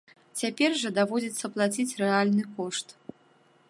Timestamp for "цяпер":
0.39-0.71